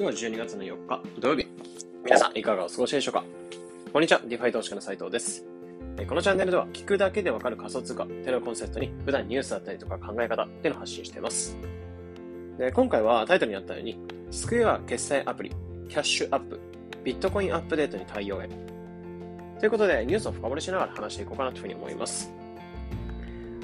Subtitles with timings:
[0.00, 1.46] 今日は12月の4日土曜日。
[2.06, 3.22] 皆さんいかがお過ごしでしょうか？
[3.92, 5.44] こんにちは、ディファイ投資家の斉藤です。
[6.08, 11.54] このチャンネルでは聞くだけでわかる仮想通貨っていうのをコンセプトに普段ニュースだったりとか考え方っていうのを発信しています。
[12.56, 13.98] で今回はタイトルにあったように、
[14.30, 15.50] スクエア決済アプリ、
[15.90, 16.58] Cash App、
[17.04, 18.48] ビットコインアップデートに対応へ。
[19.58, 22.32] ということで、ニュースを深掘りしながら話していこうかなというふうに思います。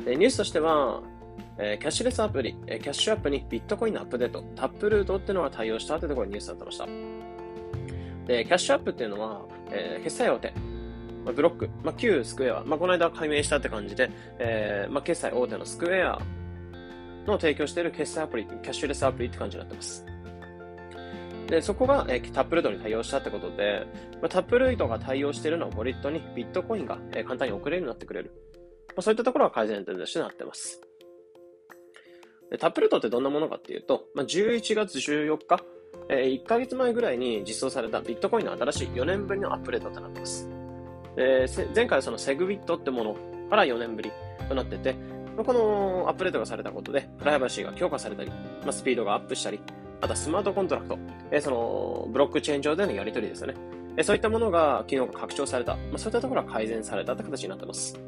[0.05, 1.01] でニュースとしては、
[1.59, 6.87] えー、キャッシュレスアプリ、えー、キャッシュアップにビットコインのアップデート、タップルートっていうのが対応したというところにニュースになってました。
[8.27, 10.53] で、キャッシュアップっていうのは、えー、決済大手、
[11.25, 16.19] まあ、ブロック、まあ、旧スクエア、まあ、この間解明したって感じで、えー、まあ、決済大手のスクエア
[17.27, 20.07] の提供している決済アプリ、キャッシュレスアプリって感じになってます。
[21.49, 23.87] で、そこが、えー、タップルートに対応したってことで、
[24.21, 28.33] まあ、タップルートが対応しているのはウォレットにビットコインが、えー、簡単に送れるようになってくれる。
[28.89, 30.86] まあ、そういったところが改善点としてなってます。
[32.59, 35.65] タップルートってどんなものかっていうと、まあ、11月14日、
[36.09, 40.49] えー、1ヶ月前ぐらいに実装されたビットコインの新しい4年ぶりのアップデートとなってます。
[41.17, 43.17] えー、前回はそのセグビットってもの
[43.51, 44.13] から4年ぶり
[44.49, 44.95] となってて、
[45.37, 49.61] このアップデートがされたことで、プライバシーが強化されたり、まあ、スピードがアップしたり、
[50.01, 50.99] あとはスマートコントラクト、
[51.31, 53.55] えー、そのブロックチェーン上でのやり取りですよね。
[54.03, 57.99] そういったものが機能が拡張された、まあ、そういったところが改善されたって形になってます。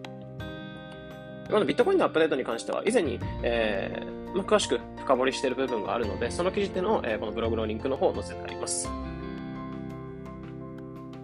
[1.50, 8.88] このビットコインのアップデートに関しては、以前に、えー、まあ、詳しく深掘りしている部分があるので、その記事での、えー、このブログのリンクの方を載せてあります。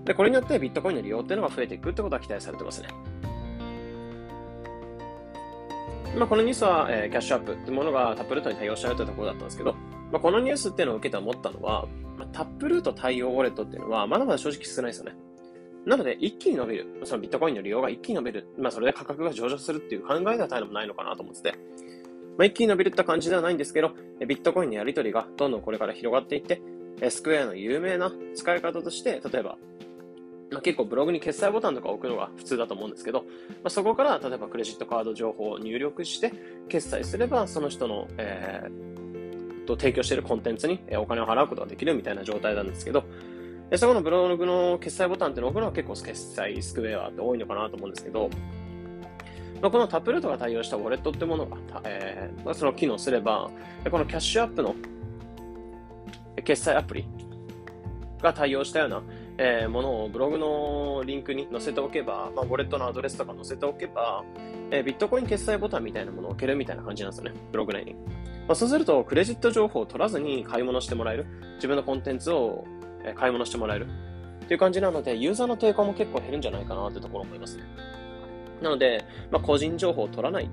[0.05, 2.89] で、これによってビットコインの利用っていうのが増えていくってことが期待されてますね。
[6.17, 9.75] まあ、このニュースは、えー、キャッシュアップっていうものがタップルートに対応しちゃうというところだったんですけど、
[10.13, 11.87] まあ、このニュースっていうのを受けて思ったのは、
[12.17, 15.17] まあ、タップルート対応ウォレットっていうのは、まだまだ正直少ないですよね。
[15.87, 16.87] なので、一気に伸びる。
[17.05, 18.47] そのビットコインの利用が一気に伸びる。
[18.59, 21.59] まあ、それで価格が上昇するっていう考え方はないのかなと思ってて。
[22.39, 23.93] まあ、一気に伸びるって感じではないんですけど、
[24.27, 26.61] ビットコインのやり取りがどんどんこれから広がっていって、
[27.11, 29.57] スクエアの有名な使い方として、例えば、
[30.51, 33.27] まあ、結構ブログに決済ボタンとか置くのが普通だと思うんですけど、ま
[33.65, 36.33] あ、そこから例えばクレジットカード情報を入力して
[36.69, 43.05] 決済すればその人の、えー、と提供しているコンテンツにお金を払うことができるみたいな状態なんですけど、
[43.75, 48.31] で、そこのブログの決済ボタンっていうのを置くのは結構決済スクエアって多いのかなと思うんですけど、
[49.61, 53.51] まあ、このタップルートが対応したウォレットってものが、えーまあ、その機能すれば、
[53.91, 54.77] このキャッシュアップの
[56.45, 57.05] 決済アプリ
[58.23, 59.03] が対応したような、
[59.39, 64.23] えー、ものをブログのリンクに載せておけば、まあ、ウォレットのアドレスとか載せておけば、
[64.71, 67.95] えー、ビットコイン決済ボタンみたいなものを置けるみたいな感じなんですよね、ブログ内に。
[68.47, 71.27] まあ、そうすると、クレジット情報を取らずに買い物してもらえる。
[71.57, 72.67] 自分のコンテンツを
[73.13, 73.87] 買い物してもらえる
[74.45, 77.65] っていう感じなので、ユーザーの抵抗も結構減るんじゃないかなってところ思いますね。
[78.63, 80.49] なので、まあ、個人情報を取らないっ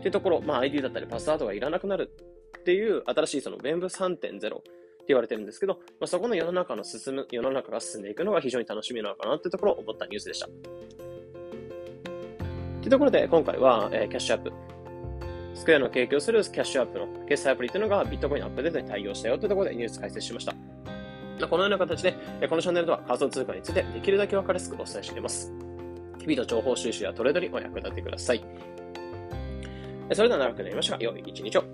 [0.00, 2.10] ていうところ、まあ、ID だったりパスワードがいらなくなる
[2.58, 4.70] っていう新しいその Web3.0 って
[5.08, 10.46] 言われてるんですけど、まあ、そこの世の中の進む、世の中が進んでいくのが非常に楽しみなのかなってところを思ったニュースでした。
[10.46, 10.52] と
[12.84, 14.52] いうところで、今回は、えー、キャッシュアップ。
[15.54, 20.79] スクエアの提供するキャッシュアップの決済アプリというのがビットコインアップデートに対応したよというところでニュース解説しました。
[21.48, 22.12] このような形で、
[22.48, 25.52] このチャンネルでは仮想通貨についてできるだけ分かりやすくお伝えしています。
[26.18, 28.44] 日々の情報収集やトレードにお役立てください。
[30.12, 31.64] それでは長くなりましたが、良い一日を。